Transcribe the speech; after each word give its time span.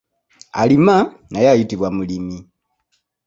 Alima 0.61 0.95
naye 1.31 1.47
ayitibwa 1.49 1.87
mulimi. 1.97 2.37